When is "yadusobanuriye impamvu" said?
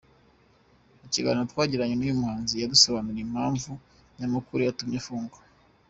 2.61-3.71